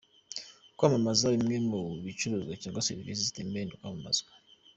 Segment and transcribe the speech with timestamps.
[0.77, 4.29] Kwamamaza bimwe mu bicuruzwa cyangwa serivisi zitemerewe kwamamazwa:.